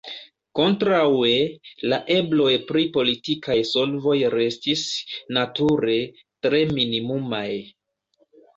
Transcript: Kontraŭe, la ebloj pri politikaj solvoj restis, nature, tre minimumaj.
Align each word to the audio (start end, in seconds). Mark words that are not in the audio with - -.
Kontraŭe, 0.59 1.33
la 1.91 1.99
ebloj 2.15 2.55
pri 2.71 2.87
politikaj 2.97 3.59
solvoj 3.73 4.17
restis, 4.37 4.83
nature, 5.39 6.01
tre 6.47 6.65
minimumaj. 6.83 7.49